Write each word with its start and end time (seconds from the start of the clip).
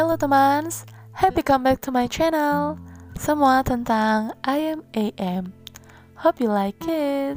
Hello 0.00 0.16
teman, 0.16 0.64
happy 1.12 1.44
come 1.44 1.60
back 1.60 1.84
to 1.84 1.92
my 1.92 2.08
channel. 2.08 2.80
Semua 3.20 3.60
tentang 3.60 4.32
I 4.48 4.72
am 4.72 4.80
AM. 4.96 5.52
Hope 6.16 6.40
you 6.40 6.48
like 6.48 6.80
it. 6.88 7.36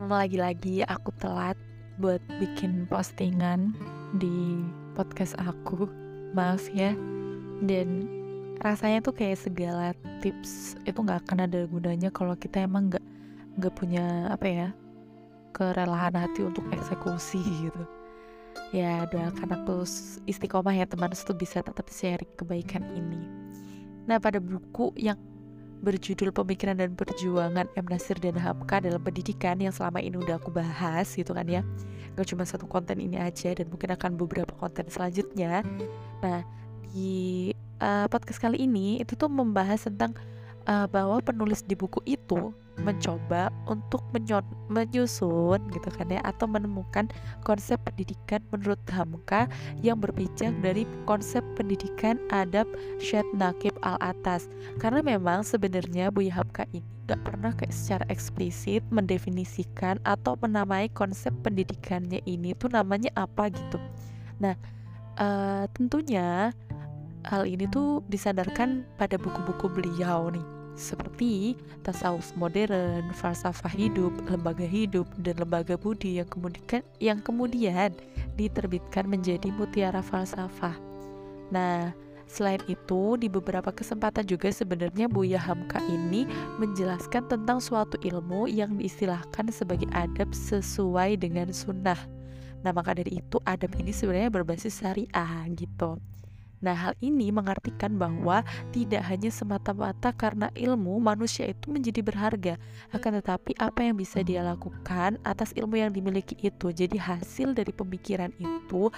Lagi-lagi 0.00 0.88
aku 0.88 1.12
telat 1.20 1.52
buat 2.00 2.24
bikin 2.40 2.88
postingan 2.88 3.76
di 4.16 4.64
podcast 4.96 5.36
aku. 5.36 5.84
Maaf 6.32 6.64
ya. 6.72 6.96
Dan 7.60 8.08
rasanya 8.64 9.04
tuh 9.04 9.20
kayak 9.20 9.36
segala 9.36 9.92
tips 10.24 10.80
itu 10.88 10.96
nggak 10.96 11.28
akan 11.28 11.44
ada 11.44 11.68
gunanya 11.68 12.08
kalau 12.08 12.32
kita 12.40 12.64
emang 12.64 12.88
nggak 12.88 13.04
nggak 13.60 13.74
punya 13.76 14.32
apa 14.32 14.46
ya 14.48 14.68
kerelaan 15.52 16.16
hati 16.16 16.40
untuk 16.48 16.64
eksekusi 16.72 17.44
gitu 17.68 17.99
ya 18.70 19.06
doakan 19.10 19.50
aku 19.60 19.82
istiqomah 20.30 20.74
ya 20.74 20.86
teman 20.86 21.10
itu 21.10 21.34
bisa 21.34 21.60
tetap 21.60 21.86
sharing 21.90 22.30
kebaikan 22.38 22.86
ini. 22.94 23.20
Nah 24.06 24.18
pada 24.22 24.38
buku 24.38 24.94
yang 24.98 25.18
berjudul 25.80 26.30
pemikiran 26.30 26.76
dan 26.76 26.92
perjuangan 26.92 27.66
M. 27.72 27.86
Nasir 27.88 28.20
dan 28.20 28.36
Hamka 28.36 28.84
dalam 28.84 29.00
pendidikan 29.00 29.56
yang 29.56 29.72
selama 29.72 30.04
ini 30.04 30.20
udah 30.20 30.36
aku 30.36 30.52
bahas 30.52 31.08
gitu 31.16 31.32
kan 31.32 31.48
ya. 31.48 31.64
Gak 32.14 32.28
cuma 32.28 32.44
satu 32.44 32.68
konten 32.68 33.00
ini 33.00 33.16
aja 33.16 33.56
dan 33.56 33.66
mungkin 33.72 33.96
akan 33.96 34.20
beberapa 34.20 34.52
konten 34.60 34.86
selanjutnya. 34.92 35.64
Nah 36.20 36.44
di 36.92 37.50
uh, 37.80 38.06
podcast 38.12 38.38
kali 38.38 38.60
ini 38.60 39.00
itu 39.00 39.16
tuh 39.16 39.32
membahas 39.32 39.88
tentang 39.88 40.12
uh, 40.68 40.84
bahwa 40.90 41.18
penulis 41.24 41.64
di 41.64 41.72
buku 41.72 42.04
itu 42.04 42.52
mencoba 42.82 43.52
untuk 43.68 44.00
menyusun 44.72 45.60
gitu 45.72 45.88
kan 45.92 46.08
ya 46.08 46.20
atau 46.24 46.48
menemukan 46.48 47.08
konsep 47.44 47.76
pendidikan 47.84 48.40
menurut 48.50 48.80
Hamka 48.88 49.46
yang 49.84 50.00
berbicara 50.00 50.54
dari 50.64 50.88
konsep 51.04 51.44
pendidikan 51.54 52.16
adab 52.32 52.64
Syed 52.98 53.26
Nakib 53.36 53.76
al 53.84 54.00
atas 54.00 54.48
karena 54.80 55.04
memang 55.04 55.44
sebenarnya 55.44 56.08
Buya 56.08 56.40
Hamka 56.40 56.64
ini 56.72 56.86
gak 57.10 57.26
pernah 57.26 57.50
kayak 57.50 57.74
secara 57.74 58.04
eksplisit 58.06 58.86
mendefinisikan 58.94 59.98
atau 60.06 60.38
menamai 60.38 60.86
konsep 60.94 61.34
pendidikannya 61.42 62.22
ini 62.22 62.54
tuh 62.54 62.70
namanya 62.70 63.10
apa 63.18 63.50
gitu. 63.50 63.82
Nah 64.38 64.54
uh, 65.18 65.66
tentunya 65.74 66.54
hal 67.26 67.44
ini 67.44 67.66
tuh 67.68 68.00
disadarkan 68.08 68.86
pada 68.94 69.18
buku-buku 69.18 69.66
beliau 69.68 70.30
nih 70.30 70.59
seperti 70.80 71.60
tasawuf 71.84 72.32
modern, 72.40 73.12
falsafah 73.12 73.70
hidup, 73.76 74.10
lembaga 74.32 74.64
hidup, 74.64 75.04
dan 75.20 75.36
lembaga 75.36 75.76
budi 75.76 76.16
yang 76.16 76.28
kemudian 76.32 76.80
yang 76.96 77.20
kemudian 77.20 77.92
diterbitkan 78.40 79.04
menjadi 79.04 79.52
mutiara 79.52 80.00
falsafah. 80.00 80.74
Nah, 81.52 81.92
selain 82.24 82.64
itu 82.64 83.20
di 83.20 83.28
beberapa 83.28 83.68
kesempatan 83.68 84.24
juga 84.24 84.48
sebenarnya 84.48 85.10
Buya 85.10 85.36
Hamka 85.36 85.84
ini 85.92 86.24
menjelaskan 86.56 87.28
tentang 87.28 87.60
suatu 87.60 88.00
ilmu 88.00 88.48
yang 88.48 88.80
diistilahkan 88.80 89.52
sebagai 89.52 89.90
adab 89.92 90.32
sesuai 90.32 91.20
dengan 91.20 91.52
sunnah. 91.52 91.98
Nah, 92.64 92.72
maka 92.72 92.96
dari 92.96 93.20
itu 93.20 93.36
adab 93.44 93.72
ini 93.76 93.92
sebenarnya 93.92 94.32
berbasis 94.32 94.80
syariah 94.80 95.44
gitu. 95.52 96.00
Nah, 96.60 96.76
hal 96.76 96.94
ini 97.00 97.32
mengartikan 97.32 97.96
bahwa 97.96 98.44
tidak 98.68 99.00
hanya 99.08 99.32
semata-mata 99.32 100.12
karena 100.12 100.52
ilmu 100.52 101.00
manusia 101.00 101.48
itu 101.48 101.72
menjadi 101.72 102.04
berharga, 102.04 102.54
akan 102.92 103.24
tetapi 103.24 103.56
apa 103.56 103.80
yang 103.80 103.96
bisa 103.96 104.20
dia 104.20 104.44
lakukan 104.44 105.16
atas 105.24 105.56
ilmu 105.56 105.80
yang 105.80 105.88
dimiliki 105.88 106.36
itu. 106.36 106.68
Jadi 106.68 107.00
hasil 107.00 107.56
dari 107.56 107.72
pemikiran 107.72 108.28
itu 108.36 108.92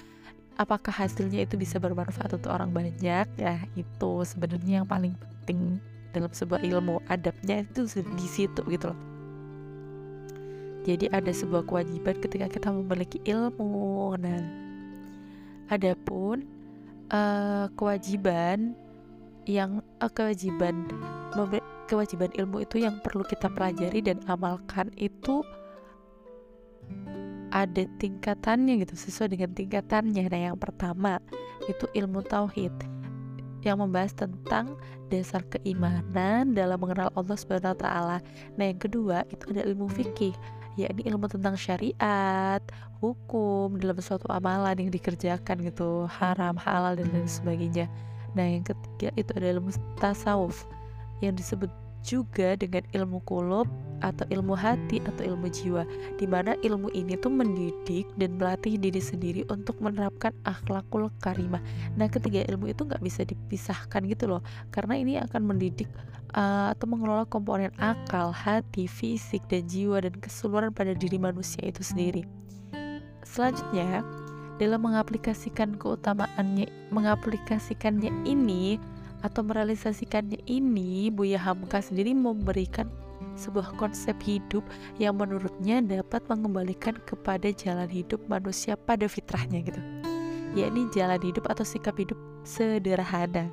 apakah 0.58 0.90
hasilnya 0.90 1.46
itu 1.46 1.54
bisa 1.54 1.78
bermanfaat 1.78 2.34
untuk 2.34 2.50
orang 2.50 2.74
banyak? 2.74 3.30
Ya, 3.38 3.62
itu 3.78 4.12
sebenarnya 4.26 4.82
yang 4.82 4.88
paling 4.90 5.14
penting 5.14 5.78
dalam 6.10 6.34
sebuah 6.34 6.66
ilmu. 6.66 6.98
Adabnya 7.06 7.62
itu 7.62 7.86
di 7.94 8.26
situ 8.26 8.58
gitu 8.66 8.90
loh. 8.90 9.00
Jadi 10.82 11.06
ada 11.14 11.30
sebuah 11.30 11.62
kewajiban 11.62 12.18
ketika 12.18 12.50
kita 12.50 12.74
memiliki 12.74 13.22
ilmu. 13.22 14.18
Nah, 14.18 14.42
adapun 15.70 16.42
uh, 17.12 17.68
kewajiban 17.76 18.74
yang 19.46 19.84
uh, 20.00 20.10
kewajiban 20.10 20.88
kewajiban 21.86 22.32
ilmu 22.40 22.64
itu 22.64 22.80
yang 22.80 22.98
perlu 23.04 23.22
kita 23.22 23.52
pelajari 23.52 24.00
dan 24.00 24.18
amalkan 24.26 24.88
itu 24.96 25.44
ada 27.52 27.84
tingkatannya 28.00 28.80
gitu 28.80 28.96
sesuai 28.96 29.36
dengan 29.36 29.52
tingkatannya. 29.52 30.24
Nah, 30.24 30.40
yang 30.52 30.56
pertama 30.56 31.20
itu 31.68 31.84
ilmu 31.92 32.24
tauhid 32.24 32.72
yang 33.62 33.78
membahas 33.78 34.16
tentang 34.16 34.74
dasar 35.12 35.44
keimanan 35.46 36.56
dalam 36.56 36.80
mengenal 36.80 37.12
Allah 37.14 37.36
Subhanahu 37.36 37.76
wa 37.76 37.78
taala. 37.78 38.18
Nah, 38.56 38.64
yang 38.72 38.80
kedua 38.80 39.28
itu 39.28 39.52
ada 39.52 39.62
ilmu 39.68 39.86
fikih 39.92 40.34
yakni 40.78 41.04
ilmu 41.04 41.28
tentang 41.28 41.58
syariat, 41.58 42.62
hukum 43.02 43.76
dalam 43.76 43.98
suatu 43.98 44.30
amalan 44.30 44.78
yang 44.78 44.90
dikerjakan 44.92 45.60
gitu, 45.66 46.06
haram, 46.08 46.54
halal 46.56 46.96
dan 46.96 47.10
lain 47.12 47.28
sebagainya. 47.28 47.90
Nah, 48.32 48.48
yang 48.48 48.64
ketiga 48.64 49.12
itu 49.18 49.30
adalah 49.36 49.60
ilmu 49.60 49.70
tasawuf 50.00 50.64
yang 51.20 51.36
disebut 51.36 51.68
juga 52.02 52.58
dengan 52.58 52.82
ilmu 52.92 53.22
kulub 53.24 53.70
atau 54.02 54.26
ilmu 54.28 54.58
hati 54.58 54.98
atau 55.06 55.22
ilmu 55.22 55.46
jiwa 55.46 55.86
di 56.18 56.26
mana 56.26 56.58
ilmu 56.60 56.90
ini 56.90 57.14
tuh 57.16 57.30
mendidik 57.30 58.10
dan 58.18 58.34
melatih 58.36 58.74
diri 58.76 58.98
sendiri 58.98 59.46
untuk 59.46 59.78
menerapkan 59.78 60.34
akhlakul 60.42 61.08
karimah. 61.22 61.62
Nah 61.94 62.10
ketiga 62.10 62.42
ilmu 62.50 62.74
itu 62.74 62.82
nggak 62.82 63.00
bisa 63.00 63.22
dipisahkan 63.22 64.02
gitu 64.10 64.26
loh 64.26 64.42
karena 64.74 64.98
ini 64.98 65.22
akan 65.22 65.54
mendidik 65.54 65.86
uh, 66.34 66.74
atau 66.74 66.90
mengelola 66.90 67.24
komponen 67.30 67.70
akal 67.78 68.34
hati 68.34 68.90
fisik 68.90 69.46
dan 69.46 69.64
jiwa 69.70 70.02
dan 70.02 70.12
keseluruhan 70.18 70.74
pada 70.74 70.92
diri 70.98 71.16
manusia 71.16 71.62
itu 71.62 71.80
sendiri. 71.86 72.26
Selanjutnya 73.22 74.02
dalam 74.60 74.84
mengaplikasikan 74.84 75.78
keutamaannya 75.80 76.68
mengaplikasikannya 76.92 78.12
ini 78.28 78.76
atau 79.22 79.46
merealisasikannya 79.46 80.42
ini 80.50 81.08
Buya 81.08 81.38
Hamka 81.38 81.78
sendiri 81.78 82.12
memberikan 82.12 82.90
sebuah 83.38 83.78
konsep 83.78 84.18
hidup 84.22 84.66
yang 84.98 85.16
menurutnya 85.16 85.80
dapat 85.80 86.20
mengembalikan 86.26 86.98
kepada 87.06 87.48
jalan 87.54 87.88
hidup 87.88 88.20
manusia 88.26 88.74
pada 88.74 89.06
fitrahnya 89.06 89.62
gitu. 89.64 89.80
Yakni 90.52 90.90
jalan 90.92 91.22
hidup 91.22 91.48
atau 91.48 91.64
sikap 91.64 91.96
hidup 91.96 92.18
sederhana. 92.44 93.48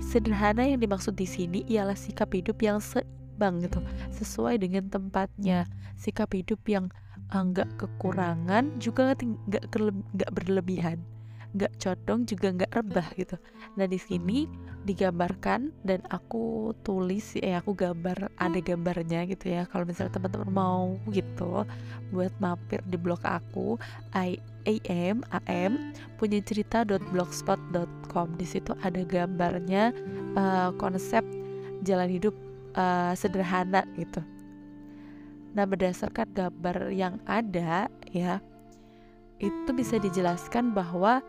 Sederhana 0.00 0.64
yang 0.64 0.80
dimaksud 0.80 1.18
di 1.18 1.28
sini 1.28 1.60
ialah 1.68 1.96
sikap 1.96 2.32
hidup 2.32 2.56
yang 2.64 2.80
seimbang 2.80 3.60
gitu 3.60 3.82
sesuai 4.16 4.62
dengan 4.62 4.88
tempatnya. 4.88 5.68
Sikap 6.00 6.32
hidup 6.32 6.64
yang 6.64 6.88
ah, 7.28 7.44
kekurangan 7.76 8.80
juga 8.80 9.12
enggak 9.20 9.68
enggak 9.68 10.30
berlebihan 10.32 10.98
nggak 11.54 11.72
condong 11.78 12.26
juga 12.26 12.50
nggak 12.50 12.72
rebah 12.74 13.08
gitu. 13.14 13.36
Nah 13.78 13.86
di 13.86 13.98
sini 13.98 14.50
digambarkan 14.84 15.72
dan 15.80 16.04
aku 16.12 16.74
tulis 16.84 17.38
ya 17.40 17.62
aku 17.62 17.72
gambar 17.72 18.28
ada 18.36 18.58
gambarnya 18.58 19.24
gitu 19.30 19.54
ya. 19.54 19.64
Kalau 19.70 19.86
misalnya 19.86 20.18
teman-teman 20.18 20.50
mau 20.50 20.98
gitu 21.14 21.62
buat 22.10 22.34
mampir 22.42 22.82
di 22.90 22.98
blog 22.98 23.22
aku 23.22 23.78
I 24.12 24.36
am 24.90 25.22
am 25.46 25.94
punya 26.18 26.42
cerita.blogspot.com 26.42 28.28
di 28.34 28.46
situ 28.46 28.74
ada 28.82 29.00
gambarnya 29.06 29.94
uh, 30.34 30.74
konsep 30.76 31.22
jalan 31.86 32.10
hidup 32.10 32.34
uh, 32.74 33.14
sederhana 33.14 33.86
gitu. 33.94 34.20
Nah 35.54 35.70
berdasarkan 35.70 36.34
gambar 36.34 36.90
yang 36.90 37.22
ada 37.30 37.86
ya 38.10 38.42
itu 39.42 39.70
bisa 39.74 39.98
dijelaskan 39.98 40.74
bahwa 40.74 41.22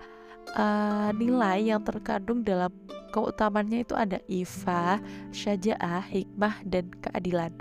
uh, 0.54 1.10
nilai 1.18 1.74
yang 1.74 1.82
terkandung 1.82 2.46
dalam 2.46 2.70
keutamannya 3.16 3.88
itu 3.88 3.96
ada 3.96 4.20
ifa, 4.28 5.00
syaja'ah, 5.32 6.04
hikmah, 6.12 6.62
dan 6.68 6.92
keadilan. 7.02 7.56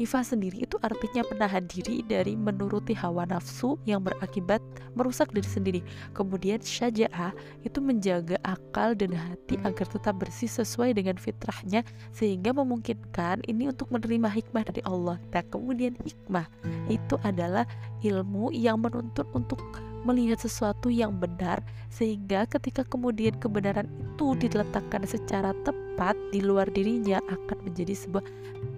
Ifa 0.00 0.24
sendiri 0.24 0.64
itu 0.64 0.80
artinya 0.80 1.20
menahan 1.28 1.68
diri 1.68 2.00
dari 2.00 2.32
menuruti 2.32 2.96
hawa 2.96 3.28
nafsu 3.28 3.76
yang 3.84 4.00
berakibat 4.00 4.64
merusak 4.96 5.28
diri 5.28 5.44
sendiri. 5.44 5.80
Kemudian 6.16 6.56
syaja'ah 6.56 7.36
itu 7.68 7.84
menjaga 7.84 8.40
akal 8.40 8.96
dan 8.96 9.12
hati 9.12 9.60
agar 9.60 9.84
tetap 9.84 10.16
bersih 10.16 10.48
sesuai 10.48 10.96
dengan 10.96 11.20
fitrahnya 11.20 11.84
sehingga 12.16 12.56
memungkinkan 12.56 13.44
ini 13.44 13.68
untuk 13.68 13.92
menerima 13.92 14.32
hikmah 14.40 14.64
dari 14.72 14.80
Allah. 14.88 15.20
Nah, 15.36 15.44
kemudian 15.52 15.92
hikmah 16.00 16.48
itu 16.88 17.20
adalah 17.20 17.68
ilmu 18.00 18.56
yang 18.56 18.80
menuntut 18.80 19.28
untuk 19.36 19.60
melihat 20.04 20.40
sesuatu 20.40 20.88
yang 20.88 21.16
benar 21.16 21.60
sehingga 21.92 22.48
ketika 22.48 22.86
kemudian 22.86 23.36
kebenaran 23.36 23.86
itu 23.86 24.36
diletakkan 24.36 25.04
secara 25.04 25.52
tepat 25.66 26.16
di 26.32 26.40
luar 26.40 26.68
dirinya 26.72 27.20
akan 27.28 27.58
menjadi 27.68 27.92
sebuah 27.92 28.24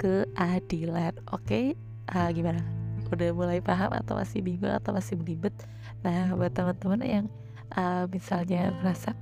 keadilan. 0.01 1.15
Oke? 1.31 1.47
Okay? 1.47 1.67
uh, 2.11 2.31
gimana? 2.35 2.61
Udah 3.13 3.31
mulai 3.37 3.61
paham 3.61 3.93
atau 3.93 4.17
masih 4.17 4.41
bingung 4.41 4.73
atau 4.73 4.97
masih 4.97 5.15
belibet? 5.21 5.53
Nah 6.01 6.33
buat 6.35 6.51
teman-teman 6.51 7.01
yang 7.05 7.27
uh, 7.77 8.09
misalnya 8.09 8.73
merasa 8.81 9.13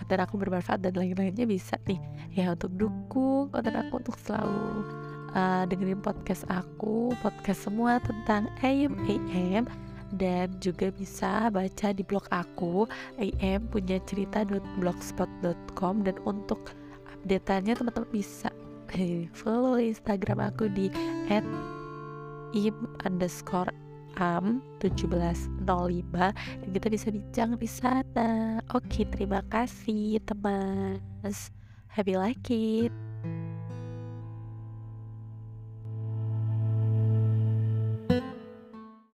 konten 0.00 0.16
aku 0.16 0.40
bermanfaat 0.40 0.80
dan 0.80 0.96
lain-lainnya 0.96 1.44
bisa 1.44 1.76
nih 1.84 2.00
ya 2.32 2.56
untuk 2.56 2.72
dukung 2.72 3.52
konten 3.52 3.76
aku 3.76 4.00
untuk 4.00 4.16
selalu 4.24 4.88
uh, 5.36 5.68
dengerin 5.68 6.00
podcast 6.00 6.48
aku 6.48 7.12
podcast 7.20 7.68
semua 7.68 8.00
tentang 8.00 8.48
AM 8.64 8.96
AM 9.04 9.68
dan 10.16 10.50
juga 10.58 10.90
bisa 10.90 11.50
baca 11.50 11.92
di 11.94 12.02
blog 12.02 12.26
aku 12.34 12.86
AM 13.20 13.66
punya 13.70 13.98
cerita.blogspot.com 14.08 15.94
dan 16.02 16.16
untuk 16.26 16.74
update-nya 17.20 17.76
teman-teman 17.76 18.10
bisa 18.10 18.50
follow 19.38 19.78
Instagram 19.78 20.40
aku 20.50 20.66
di 20.72 20.90
at 21.30 21.44
im 22.50 22.74
underscore 23.06 23.70
am 24.18 24.58
1705 24.82 25.62
dan 26.10 26.68
kita 26.74 26.86
bisa 26.90 27.08
bincang 27.14 27.54
di 27.54 27.68
sana. 27.70 28.58
Oke 28.74 29.06
terima 29.06 29.46
kasih 29.46 30.18
teman. 30.26 30.98
Happy 31.90 32.14
like 32.14 32.50
it 32.50 33.09